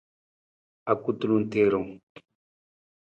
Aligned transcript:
Akutulung 0.91 1.45
tiirung. 1.51 1.89